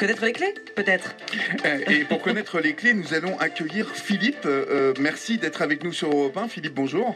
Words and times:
connaître 0.00 0.24
les 0.24 0.32
clés, 0.32 0.54
peut-être. 0.76 1.14
Et 1.90 2.04
pour 2.04 2.22
connaître 2.22 2.58
les 2.58 2.72
clés, 2.72 2.94
nous 2.94 3.12
allons 3.12 3.38
accueillir 3.38 3.86
Philippe. 3.94 4.46
Euh, 4.46 4.94
merci 4.98 5.36
d'être 5.36 5.60
avec 5.60 5.84
nous 5.84 5.92
sur 5.92 6.08
Europe 6.10 6.38
1. 6.38 6.48
Philippe, 6.48 6.72
bonjour. 6.72 7.14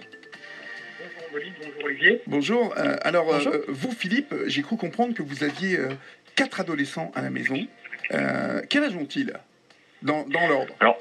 Bonjour 1.01 1.35
Olivier, 1.35 1.55
bonjour 1.65 1.85
Olivier. 1.85 2.21
Bonjour. 2.27 2.75
Euh, 2.77 2.97
alors, 3.01 3.25
Bonjour. 3.25 3.55
euh, 3.55 3.65
vous, 3.69 3.91
Philippe, 3.93 4.35
j'ai 4.47 4.61
cru 4.61 4.77
comprendre 4.77 5.15
que 5.15 5.23
vous 5.23 5.43
aviez 5.45 5.79
euh, 5.79 5.89
quatre 6.37 6.61
adolescents 6.61 7.11
à 7.15 7.23
la 7.23 7.31
maison. 7.31 7.57
Euh, 8.13 8.61
quel 8.69 8.85
âge 8.85 8.95
ont-ils 8.97 9.33
dans, 10.03 10.25
dans 10.29 10.47
l'ordre? 10.47 10.75
Alors, 10.81 10.99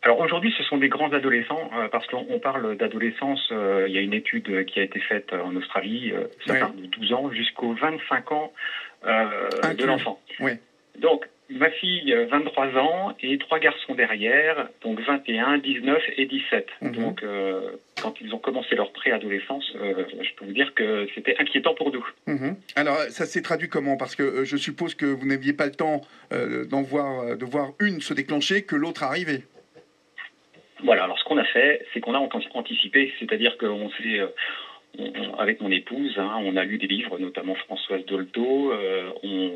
alors 0.00 0.20
aujourd'hui, 0.20 0.54
ce 0.56 0.62
sont 0.64 0.78
des 0.78 0.88
grands 0.88 1.12
adolescents, 1.12 1.70
euh, 1.76 1.88
parce 1.88 2.06
qu'on 2.06 2.24
on 2.30 2.38
parle 2.38 2.74
d'adolescence, 2.78 3.50
euh, 3.52 3.84
il 3.86 3.94
y 3.94 3.98
a 3.98 4.00
une 4.00 4.14
étude 4.14 4.64
qui 4.64 4.80
a 4.80 4.82
été 4.82 4.98
faite 5.00 5.34
en 5.34 5.54
Australie, 5.56 6.10
euh, 6.14 6.24
ça 6.46 6.54
Ouais. 6.54 6.60
part 6.60 6.72
de 6.72 6.86
12 6.86 7.12
ans 7.12 7.30
jusqu'aux 7.32 7.74
25 7.74 8.32
ans 8.32 8.50
euh, 9.04 9.74
de 9.74 9.84
l'enfant. 9.84 10.18
Ouais. 10.40 10.58
Donc, 10.98 11.26
ma 11.50 11.70
fille, 11.70 12.12
euh, 12.12 12.26
23 12.26 12.76
ans, 12.76 13.14
et 13.22 13.38
trois 13.38 13.58
garçons 13.58 13.94
derrière, 13.94 14.68
donc 14.82 15.00
21, 15.00 15.58
19 15.58 16.02
et 16.16 16.26
17. 16.26 16.66
Mhm. 16.82 16.92
Donc, 16.92 17.22
euh, 17.22 17.70
quand 18.02 18.20
ils 18.20 18.34
ont 18.34 18.38
commencé 18.38 18.74
leur 18.74 18.92
préadolescence, 18.92 19.72
euh, 19.76 20.04
je 20.22 20.34
peux 20.36 20.44
vous 20.44 20.52
dire 20.52 20.74
que 20.74 21.06
c'était 21.14 21.36
inquiétant 21.38 21.74
pour 21.74 21.92
nous. 21.92 22.06
Mhm. 22.26 22.56
Alors, 22.76 22.98
ça 23.10 23.26
s'est 23.26 23.42
traduit 23.42 23.68
comment? 23.68 23.96
Parce 23.96 24.14
que 24.16 24.22
euh, 24.22 24.44
je 24.44 24.56
suppose 24.56 24.94
que 24.94 25.06
vous 25.06 25.26
n'aviez 25.26 25.52
pas 25.52 25.66
le 25.66 25.72
temps 25.72 26.02
euh, 26.32 26.64
d'en 26.64 26.82
voir, 26.82 27.20
euh, 27.20 27.36
de 27.36 27.44
voir 27.44 27.70
une 27.80 28.00
se 28.00 28.12
déclencher 28.12 28.62
que 28.62 28.76
l'autre 28.76 29.02
arriver. 29.02 29.44
Voilà, 30.84 31.04
alors 31.04 31.18
ce 31.18 31.24
qu'on 31.24 31.38
a 31.38 31.44
fait, 31.44 31.84
c'est 31.92 32.00
qu'on 32.00 32.14
a 32.14 32.18
anti- 32.18 32.46
anticipé, 32.54 33.12
c'est-à-dire 33.18 33.56
qu'on 33.58 33.88
s'est, 33.90 34.20
euh, 34.20 34.28
on- 34.98 35.10
on- 35.14 35.34
avec 35.34 35.60
mon 35.60 35.70
épouse, 35.70 36.14
hein, 36.18 36.36
on 36.42 36.56
a 36.56 36.64
lu 36.64 36.78
des 36.78 36.86
livres, 36.86 37.18
notamment 37.18 37.54
Françoise 37.54 38.04
Dolto, 38.06 38.72
euh, 38.72 39.10
on, 39.22 39.52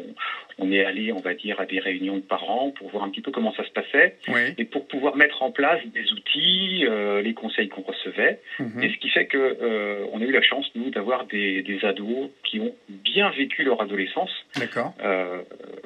on 0.58 0.70
est 0.72 0.84
allé, 0.84 1.12
on 1.12 1.20
va 1.20 1.34
dire, 1.34 1.58
à 1.60 1.66
des 1.66 1.78
réunions 1.78 2.16
de 2.16 2.22
parents 2.22 2.70
pour 2.70 2.90
voir 2.90 3.04
un 3.04 3.08
petit 3.10 3.20
peu 3.22 3.30
comment 3.30 3.52
ça 3.52 3.64
se 3.64 3.70
passait 3.70 4.12
Oui. 4.28 4.54
et 4.58 4.64
pour 4.64 4.86
pouvoir 4.86 5.16
mettre 5.16 5.42
en 5.42 5.50
place 5.50 5.80
des 5.86 6.12
outils, 6.12 6.84
euh, 6.86 7.22
les 7.22 7.32
conseils 7.32 7.68
qu'on 7.68 7.80
recevait. 7.82 8.38
Mhm. 8.58 8.82
Et 8.82 8.88
ce 8.90 8.96
qui 8.98 9.08
fait 9.08 9.24
que 9.24 9.56
euh, 9.60 10.04
on 10.12 10.20
a 10.20 10.24
eu 10.24 10.30
la 10.32 10.42
chance, 10.42 10.68
nous, 10.74 10.90
d'avoir 10.90 11.24
des, 11.24 11.62
des 11.62 11.84
ados 11.84 12.28
qui 12.44 12.60
ont 12.60 12.74
bien 12.88 13.30
vécu 13.30 13.64
leur 13.64 13.80
adolescence 13.80 14.30
D'accord. 14.56 14.92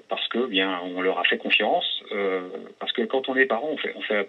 parce 0.09 0.29
que 0.29 0.47
bien 0.47 0.81
on 0.83 1.01
leur 1.01 1.19
a 1.19 1.25
fait 1.25 1.37
confiance 1.37 2.03
parce 2.79 2.93
que 2.93 3.03
quand 3.03 3.29
on 3.29 3.37
est 3.37 3.47
parent 3.47 3.69
on 3.71 3.77
fait 3.77 3.93
on 3.95 4.01
fait 4.03 4.27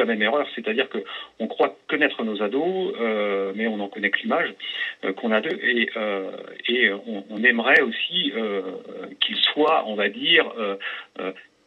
la 0.00 0.06
même 0.06 0.22
erreur 0.22 0.46
c'est-à-dire 0.54 0.88
que 0.88 0.98
on 1.38 1.46
croit 1.46 1.76
connaître 1.88 2.22
nos 2.24 2.42
ados 2.42 2.94
euh, 3.00 3.52
mais 3.54 3.66
on 3.66 3.80
en 3.80 3.88
connaît 3.88 4.10
que 4.10 4.18
l'image 4.18 4.52
euh, 5.04 5.12
qu'on 5.12 5.30
a 5.32 5.40
d'eux 5.40 5.58
et 5.62 5.88
euh, 5.96 6.30
et 6.68 6.92
on, 6.92 7.24
on 7.30 7.42
aimerait 7.44 7.82
aussi 7.82 8.32
qu'ils 9.20 9.36
soient 9.52 9.84
on 9.86 9.94
va 9.94 10.08
dire 10.08 10.46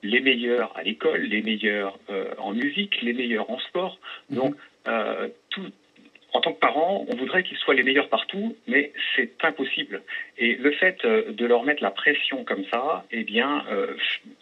les 0.03 0.19
meilleurs 0.19 0.71
à 0.75 0.83
l'école, 0.83 1.21
les 1.21 1.41
meilleurs 1.41 1.97
en 2.37 2.53
musique, 2.53 3.01
les 3.01 3.13
meilleurs 3.13 3.49
en 3.49 3.59
sport. 3.59 3.99
Mhm. 4.29 4.37
Donc, 4.37 4.55
tout, 5.49 5.71
en 6.33 6.41
tant 6.41 6.51
que 6.51 6.59
parent, 6.59 7.05
on 7.07 7.15
voudrait 7.15 7.43
qu'ils 7.43 7.57
soient 7.57 7.75
les 7.75 7.83
meilleurs 7.83 8.09
partout, 8.09 8.55
mais 8.67 8.91
c'est 9.15 9.43
impossible. 9.43 10.01
Et 10.37 10.55
le 10.55 10.71
fait 10.71 11.05
de 11.05 11.45
leur 11.45 11.63
mettre 11.63 11.83
la 11.83 11.91
pression 11.91 12.43
comme 12.43 12.65
ça, 12.65 13.05
eh 13.11 13.23
bien, 13.23 13.63
euh, 13.71 13.95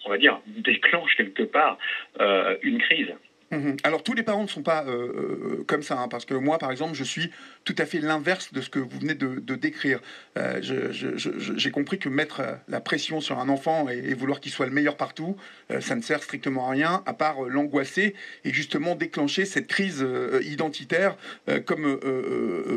on 0.06 0.10
va 0.10 0.18
dire, 0.18 0.40
déclenche 0.48 1.16
quelque 1.16 1.44
part 1.44 1.78
euh, 2.22 2.56
une 2.64 2.80
crise. 2.80 3.14
Mhm. 3.52 3.76
Alors 3.84 4.02
tous 4.02 4.14
les 4.14 4.24
parents 4.24 4.44
ne 4.44 4.48
sont 4.48 4.64
pas 4.64 4.86
euh, 4.86 4.92
euh, 4.92 5.64
comme 5.68 5.84
ça, 5.84 6.00
hein, 6.00 6.08
parce 6.08 6.24
que 6.24 6.34
moi, 6.34 6.58
par 6.58 6.72
exemple, 6.72 6.94
je 6.96 7.04
suis 7.04 7.32
tout 7.66 7.76
à 7.78 7.86
fait 7.86 8.00
l'inverse 8.00 8.54
de 8.54 8.62
ce 8.62 8.70
que 8.70 8.80
vous 8.80 9.00
venez 9.00 9.14
de, 9.14 9.56
décrire. 9.56 10.00
Euh, 10.38 10.62
J'ai 10.62 11.72
compris 11.72 12.00
que 12.00 12.08
mettre 12.08 12.42
la 12.70 12.80
pression 12.80 13.20
sur 13.20 13.40
un 13.40 13.50
enfant 13.50 13.90
et, 13.90 14.14
vouloir 14.14 14.40
qu'il 14.40 14.52
soit 14.52 14.66
le 14.66 14.72
meilleur 14.72 14.96
partout, 14.96 15.36
ça 15.80 15.96
ne 15.96 16.02
sert 16.02 16.24
strictement 16.24 16.68
à 16.68 16.72
rien, 16.72 17.04
à 17.06 17.14
part 17.14 17.42
l'angoisser 17.42 18.16
et 18.46 18.54
justement 18.54 18.96
déclencher 18.96 19.46
cette 19.46 19.68
crise 19.68 20.06
identitaire, 20.44 21.18
comme 21.66 22.00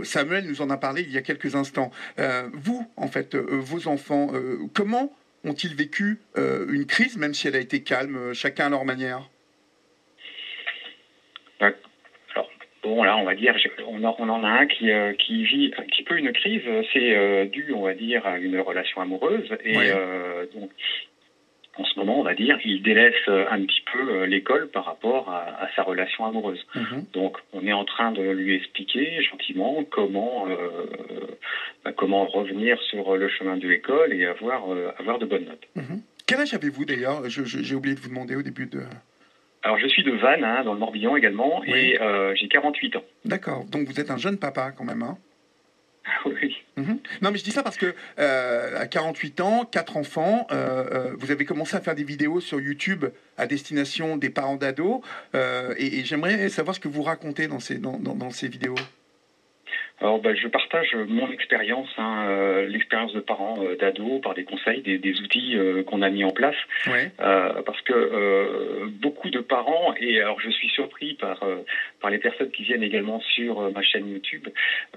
Samuel 0.04 0.46
nous 0.46 0.62
en 0.62 0.70
a 0.70 0.76
parlé 0.76 1.02
il 1.02 1.12
y 1.12 1.18
a 1.18 1.22
quelques 1.22 1.54
instants. 1.54 1.90
Vous, 2.52 2.86
en 2.96 3.08
fait, 3.08 3.36
vos 3.36 3.88
enfants, 3.88 4.32
comment 4.74 5.16
ont-ils 5.44 5.74
vécu 5.74 6.20
une 6.36 6.86
crise, 6.86 7.16
même 7.16 7.34
si 7.34 7.48
elle 7.48 7.56
a 7.56 7.60
été 7.60 7.82
calme, 7.82 8.32
chacun 8.32 8.66
à 8.66 8.70
leur 8.70 8.84
manière? 8.84 9.30
Bon, 12.84 13.02
là, 13.02 13.16
on 13.16 13.24
va 13.24 13.34
dire, 13.34 13.56
on, 13.88 14.04
en- 14.04 14.14
on 14.18 14.28
en 14.28 14.44
a 14.44 14.48
un 14.48 14.66
qui, 14.66 14.90
euh, 14.92 15.12
qui 15.14 15.42
vit 15.44 15.72
un 15.76 15.82
petit 15.84 16.02
peu 16.04 16.16
une 16.18 16.32
crise. 16.32 16.62
C'est 16.92 17.16
euh, 17.16 17.46
dû, 17.46 17.72
on 17.72 17.82
va 17.82 17.94
dire, 17.94 18.24
à 18.26 18.38
une 18.38 18.60
relation 18.60 19.00
amoureuse. 19.00 19.48
Et 19.64 19.76
Ouais. 19.76 19.90
euh, 19.90 20.44
donc, 20.54 20.70
en 21.76 21.84
ce 21.84 21.98
moment, 21.98 22.20
on 22.20 22.22
va 22.22 22.34
dire, 22.34 22.56
il 22.64 22.82
délaisse 22.82 23.26
un 23.26 23.64
petit 23.64 23.80
peu 23.92 24.24
l'école 24.26 24.68
par 24.68 24.84
rapport 24.84 25.28
à, 25.30 25.62
à 25.64 25.68
sa 25.74 25.82
relation 25.82 26.24
amoureuse. 26.26 26.64
Mhm. 26.76 27.06
Donc, 27.14 27.38
on 27.52 27.66
est 27.66 27.72
en 27.72 27.84
train 27.84 28.12
de 28.12 28.22
lui 28.22 28.54
expliquer 28.54 29.22
gentiment 29.22 29.82
comment, 29.90 30.46
bah, 31.84 31.92
comment 31.96 32.26
revenir 32.26 32.80
sur 32.82 33.16
le 33.16 33.28
chemin 33.28 33.56
de 33.56 33.66
l'école 33.66 34.12
et 34.12 34.24
avoir, 34.26 34.64
avoir 34.98 35.18
de 35.18 35.26
bonnes 35.26 35.46
notes. 35.46 35.66
Mhm. 35.74 36.00
Quel 36.26 36.40
âge 36.40 36.54
avez-vous 36.54 36.84
d'ailleurs? 36.84 37.22
J'ai 37.28 37.74
oublié 37.74 37.94
de 37.96 38.00
vous 38.00 38.08
demander 38.08 38.36
au 38.36 38.42
début 38.42 38.66
de. 38.66 38.82
Alors, 39.64 39.78
je 39.78 39.88
suis 39.88 40.04
de 40.04 40.12
Vannes, 40.12 40.44
hein, 40.44 40.62
dans 40.62 40.74
le 40.74 40.78
Morbihan 40.78 41.16
également, 41.16 41.60
Oui. 41.60 41.72
et 41.72 42.00
euh, 42.00 42.34
j'ai 42.36 42.48
48 42.48 42.96
ans. 42.96 43.04
D'accord. 43.24 43.64
Donc 43.64 43.88
vous 43.88 43.98
êtes 43.98 44.10
un 44.10 44.18
jeune 44.18 44.36
papa 44.38 44.70
quand 44.76 44.84
même. 44.84 45.02
Hein 45.02 45.16
oui. 46.26 46.54
Mhm. 46.76 46.98
Non, 47.22 47.30
mais 47.30 47.38
je 47.38 47.44
dis 47.44 47.50
ça 47.50 47.62
parce 47.62 47.78
que 47.78 47.94
euh, 48.18 48.78
à 48.78 48.86
48 48.86 49.40
ans, 49.40 49.64
quatre 49.64 49.96
enfants, 49.96 50.46
euh, 50.52 50.84
euh, 50.92 51.10
vous 51.18 51.30
avez 51.30 51.46
commencé 51.46 51.76
à 51.76 51.80
faire 51.80 51.94
des 51.94 52.04
vidéos 52.04 52.40
sur 52.40 52.60
YouTube 52.60 53.06
à 53.38 53.46
destination 53.46 54.18
des 54.18 54.28
parents 54.28 54.56
d'ados, 54.56 55.00
et, 55.34 55.98
et 56.00 56.04
j'aimerais 56.04 56.50
savoir 56.50 56.74
ce 56.76 56.80
que 56.80 56.88
vous 56.88 57.02
racontez 57.02 57.46
dans 57.48 57.58
ces 57.60 57.76
dans, 57.78 57.98
dans- 57.98 58.14
dans 58.14 58.30
ces 58.30 58.48
vidéos. 58.48 58.74
Alors, 60.00 60.18
bah, 60.18 60.34
je 60.34 60.48
partage 60.48 60.94
mon 61.08 61.30
expérience, 61.30 61.88
hein, 61.98 62.26
euh, 62.28 62.66
l'expérience 62.66 63.12
de 63.12 63.20
parents, 63.20 63.62
euh, 63.64 63.76
d'ados, 63.76 64.20
par 64.20 64.34
des 64.34 64.42
conseils, 64.44 64.82
des, 64.82 64.98
des 64.98 65.20
outils 65.20 65.56
euh, 65.56 65.82
qu'on 65.84 66.02
a 66.02 66.10
mis 66.10 66.24
en 66.24 66.32
place, 66.32 66.56
Ouais. 66.88 67.10
euh, 67.20 67.62
parce 67.62 67.80
que 67.82 67.92
euh, 67.92 68.86
beaucoup 68.90 69.30
de 69.30 69.40
parents, 69.40 69.94
et 69.96 70.20
alors 70.20 70.40
je 70.40 70.50
suis 70.50 70.68
surpris 70.68 71.14
par 71.14 71.42
euh, 71.44 71.62
par 72.00 72.10
les 72.10 72.18
personnes 72.18 72.50
qui 72.50 72.64
viennent 72.64 72.82
également 72.82 73.20
sur 73.20 73.70
ma 73.70 73.82
chaîne 73.82 74.10
YouTube, 74.10 74.48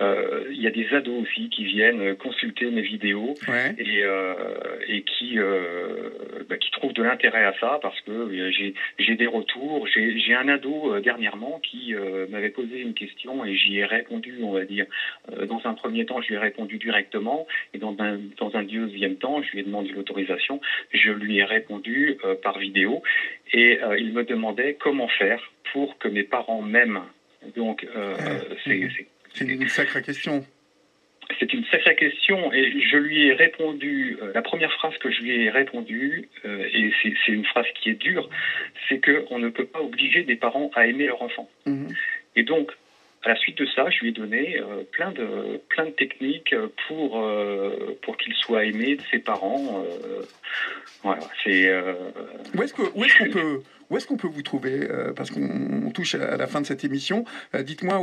euh, 0.02 0.46
il 0.52 0.62
y 0.62 0.68
a 0.68 0.72
des 0.72 0.88
ados 0.94 1.22
aussi 1.24 1.50
qui 1.50 1.63
viennent 1.63 2.16
consulter 2.16 2.66
mes 2.66 2.81
vidéos 2.81 3.36
Ouais. 3.47 3.74
et 3.78 4.03
euh, 4.03 4.34
et 4.88 5.02
qui 5.03 5.38
euh, 5.38 6.09
bah, 6.50 6.57
qui 6.57 6.72
trouvent 6.72 6.94
de 6.94 7.03
l'intérêt 7.03 7.46
à 7.46 7.53
ça 7.62 7.78
parce 7.81 8.00
que 8.02 8.52
j'ai 8.52 8.74
j'ai 9.00 9.16
des 9.16 9.28
retours. 9.28 9.88
J'ai 9.88 10.18
j'ai 10.19 10.34
un 10.34 10.47
ado 10.50 10.96
euh, 10.96 11.02
dernièrement 11.02 11.59
qui 11.59 11.94
euh, 11.94 12.25
m'avait 12.30 12.50
posé 12.50 12.80
une 12.81 12.94
question 12.96 13.46
et 13.46 13.56
j'y 13.56 13.78
ai 13.78 13.86
répondu, 13.86 14.40
on 14.44 14.52
va 14.52 14.66
dire. 14.66 14.86
Euh, 15.31 15.46
dans 15.46 15.62
un 15.66 15.74
premier 15.74 16.06
temps, 16.06 16.22
je 16.22 16.28
lui 16.30 16.36
ai 16.36 16.40
répondu 16.40 16.78
directement 16.78 17.48
et 17.74 17.78
dans 17.78 17.96
un 18.00 18.20
dans 18.38 18.56
un 18.56 18.64
deuxième 18.64 19.16
temps, 19.16 19.42
je 19.44 19.52
lui 19.52 19.59
ai 19.59 19.64
demandé 19.64 19.90
l'autorisation. 19.90 20.59
Je 20.94 21.12
lui 21.12 21.38
ai 21.38 21.44
répondu 21.44 22.18
euh, 22.24 22.36
par 22.36 22.58
vidéo 22.59 23.03
et 23.53 23.80
euh, 23.84 23.98
il 23.98 24.14
me 24.14 24.24
demandait 24.24 24.75
comment 24.80 25.08
faire 25.08 25.42
pour 25.72 25.98
que 25.98 26.08
mes 26.08 26.24
parents 26.24 26.62
m'aiment. 26.62 27.03
Donc 27.56 27.86
euh, 27.96 28.16
c'est 28.64 28.90
c'est 28.96 29.08
C'est 29.34 29.46
une 29.46 29.68
sacrée 29.68 30.02
question. 30.02 30.44
c'est 31.40 31.54
une 31.54 31.66
sacrée 31.66 31.96
question 31.96 32.52
et 32.54 32.81
je 32.81 32.98
lui 32.98 33.28
ai 33.28 33.34
répondu, 33.34 34.18
euh, 34.22 34.31
la 34.34 34.42
première 34.42 34.72
phrase 34.74 34.98
que 34.98 35.12
je 35.12 35.22
lui 35.22 35.44
ai 35.44 35.50
répondu, 35.50 36.30
euh, 36.46 36.66
et 36.74 36.92
c'est 37.02 37.14
c'est 37.25 37.31
une 37.31 37.46
phrase 37.46 37.66
qui 37.75 37.90
est 37.90 38.00
dure, 38.02 38.30
c'est 38.88 39.00
qu'on 39.00 39.40
ne 39.40 39.50
peut 39.50 39.66
pas 39.66 39.81
obliger 39.81 40.24
des 40.24 40.36
parents 40.36 40.72
à 40.75 40.88
aimer 40.88 41.06
leur 41.08 41.22
enfant. 41.22 41.50
Mhm. 41.66 41.90
Et 42.36 42.44
donc, 42.44 42.72
à 43.23 43.29
la 43.29 43.35
suite 43.35 43.57
de 43.57 43.66
ça, 43.75 43.89
je 43.89 44.00
lui 44.01 44.09
ai 44.09 44.11
donné 44.11 44.57
euh, 44.59 44.83
plein, 44.91 45.11
de, 45.11 45.59
plein 45.69 45.85
de 45.85 45.91
techniques 45.91 46.55
pour, 46.88 47.22
euh, 47.23 47.97
pour 48.03 48.16
qu'il 48.17 48.33
soit 48.35 48.66
aimé 48.66 48.95
de 48.95 49.01
ses 49.11 49.19
parents. 49.19 49.83
euh, 49.85 50.22
voilà, 51.03 51.22
c'est... 51.44 51.67
euh, 51.67 51.94
Où 52.56 52.63
est-ce 52.63 52.74
que 52.74 52.81
où 52.95 53.03
est-ce 53.03 53.18
qu'on 53.18 53.30
peut 53.30 53.62
où 53.89 53.95
est-ce 53.97 54.06
qu'on 54.07 54.18
peut 54.18 54.27
vous 54.27 54.42
trouver 54.42 54.80
euh, 54.89 55.13
Parce 55.13 55.31
qu'on 55.31 55.50
on 55.86 55.92
touche 55.92 56.15
à 56.15 56.36
la 56.38 56.47
fin 56.47 56.59
de 56.62 56.65
cette 56.65 56.83
émission. 56.83 57.24
Euh, 57.56 57.63
Dites-moi 57.63 57.97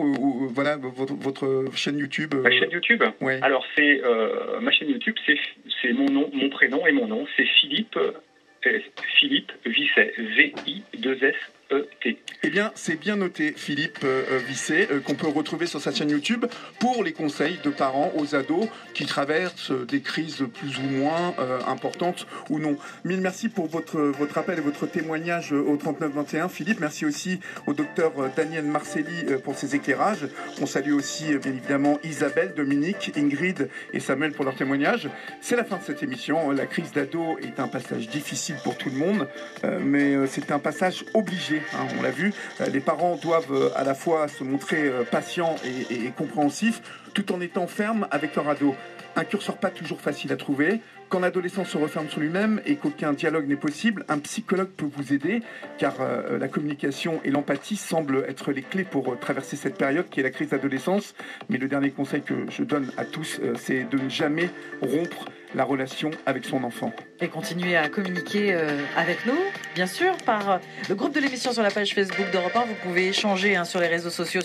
voilà 0.50 0.76
votre, 0.76 1.14
votre 1.14 1.64
chaîne 1.74 1.98
YouTube. 1.98 2.34
euh, 2.34 2.40
ma 2.42 2.50
chaîne 2.50 2.70
YouTube? 2.70 3.02
Ouais. 3.20 3.38
Alors, 3.42 3.66
c'est 3.76 4.02
euh, 4.04 4.60
ma 4.60 4.72
chaîne 4.72 4.88
YouTube, 4.88 5.16
c'est 5.26 5.92
mon 5.92 6.06
nom, 6.06 6.30
mon 6.32 6.48
prénom 6.48 6.86
et 6.86 6.92
mon 6.92 7.06
nom, 7.06 7.26
c'est 7.36 7.44
Philippe, 7.44 7.96
euh, 7.96 8.78
Philippe 9.20 9.52
Visset, 9.66 10.14
V-I-2-S 10.18 11.34
E-T. 11.70 12.18
Eh 12.46 12.50
bien, 12.50 12.72
c'est 12.74 12.96
bien 12.96 13.16
noté, 13.16 13.54
Philippe 13.56 14.00
euh, 14.04 14.22
euh, 14.30 14.38
Vissé, 14.38 14.86
euh, 14.90 15.00
qu'on 15.00 15.14
peut 15.14 15.26
retrouver 15.26 15.64
sur 15.64 15.80
sa 15.80 15.92
chaîne 15.92 16.10
YouTube 16.10 16.44
pour 16.78 17.02
les 17.02 17.14
conseils 17.14 17.58
de 17.64 17.70
parents 17.70 18.12
aux 18.18 18.34
ados 18.34 18.68
qui 18.92 19.06
traversent 19.06 19.70
des 19.70 20.02
crises 20.02 20.44
plus 20.52 20.78
ou 20.78 20.82
moins 20.82 21.34
importantes 21.66 22.26
ou 22.50 22.58
non. 22.58 22.76
Mille 23.04 23.22
merci 23.22 23.48
pour 23.48 23.66
votre, 23.66 23.98
votre 23.98 24.36
appel 24.36 24.58
et 24.58 24.60
votre 24.60 24.86
témoignage 24.86 25.52
au 25.52 25.76
3921. 25.76 26.48
Philippe, 26.48 26.80
merci 26.80 27.06
aussi 27.06 27.40
au 27.66 27.72
docteur 27.72 28.12
Daniel 28.36 28.66
Marcelli 28.66 29.24
pour 29.42 29.56
ses 29.56 29.74
éclairages. 29.74 30.28
On 30.60 30.66
salue 30.66 30.92
aussi, 30.92 31.36
bien 31.38 31.52
évidemment, 31.52 31.98
Isabelle, 32.04 32.52
Dominique, 32.54 33.12
Ingrid 33.16 33.70
et 33.92 34.00
Samuel 34.00 34.32
pour 34.32 34.44
leur 34.44 34.54
témoignage. 34.54 35.08
C'est 35.40 35.56
la 35.56 35.64
fin 35.64 35.78
de 35.78 35.82
cette 35.82 36.02
émission. 36.02 36.50
La 36.50 36.66
crise 36.66 36.92
d'ado 36.92 37.38
est 37.38 37.58
un 37.58 37.68
passage 37.68 38.08
difficile 38.08 38.56
pour 38.62 38.76
tout 38.76 38.90
le 38.90 38.96
monde, 38.96 39.28
mais 39.80 40.26
c'est 40.26 40.52
un 40.52 40.58
passage 40.58 41.04
obligé, 41.14 41.53
hein, 41.74 41.86
on 41.98 42.02
l'a 42.02 42.10
vu. 42.10 42.32
Euh, 42.60 42.66
les 42.66 42.80
parents 42.80 43.16
doivent 43.16 43.52
euh, 43.52 43.70
à 43.76 43.84
la 43.84 43.94
fois 43.94 44.28
se 44.28 44.44
montrer 44.44 44.88
euh, 44.88 45.04
patients 45.04 45.56
et, 45.64 46.10
compréhensifs, 46.16 46.82
tout 47.12 47.32
en 47.32 47.40
étant 47.40 47.66
fermes 47.66 48.06
avec 48.10 48.34
leur 48.36 48.48
ado. 48.48 48.74
Un 49.16 49.24
curseur 49.24 49.56
pas 49.58 49.70
toujours 49.70 50.00
facile 50.00 50.32
à 50.32 50.36
trouver. 50.36 50.80
Quand 51.08 51.20
l'adolescent 51.20 51.64
se 51.64 51.78
referme 51.78 52.08
sur 52.08 52.20
lui-même 52.20 52.60
et 52.66 52.76
qu'aucun 52.76 53.12
dialogue 53.12 53.46
n'est 53.46 53.54
possible, 53.54 54.04
un 54.08 54.18
psychologue 54.18 54.70
peut 54.70 54.88
vous 54.90 55.12
aider, 55.12 55.40
car 55.78 55.94
la 56.40 56.48
communication 56.48 57.20
et 57.22 57.30
l'empathie 57.30 57.76
semblent 57.76 58.24
être 58.26 58.50
les 58.50 58.62
clés 58.62 58.82
pour 58.82 59.16
traverser 59.20 59.54
cette 59.54 59.78
période 59.78 60.08
qui 60.10 60.18
est 60.18 60.24
la 60.24 60.30
crise 60.30 60.48
d'adolescence. 60.48 61.14
Mais 61.48 61.58
le 61.58 61.68
dernier 61.68 61.90
conseil 61.90 62.22
que 62.22 62.34
je 62.50 62.64
donne 62.64 62.90
à 62.96 63.04
tous, 63.04 63.40
c'est 63.54 63.88
de 63.88 63.98
ne 63.98 64.08
jamais 64.08 64.50
rompre 64.82 65.26
la 65.54 65.64
relation 65.64 66.10
avec 66.26 66.44
son 66.44 66.64
enfant. 66.64 66.92
Et 67.20 67.28
continuer 67.28 67.76
à 67.76 67.88
communiquer 67.88 68.52
euh, 68.52 68.80
avec 68.96 69.24
nous, 69.26 69.38
bien 69.74 69.86
sûr, 69.86 70.16
par 70.26 70.60
le 70.88 70.94
groupe 70.94 71.14
de 71.14 71.20
l'émission 71.20 71.52
sur 71.52 71.62
la 71.62 71.70
page 71.70 71.94
Facebook 71.94 72.30
d'Europe 72.32 72.56
1. 72.56 72.60
Vous 72.64 72.74
pouvez 72.82 73.08
échanger 73.08 73.56
hein, 73.56 73.64
sur 73.64 73.80
les 73.80 73.86
réseaux 73.86 74.10
sociaux. 74.10 74.42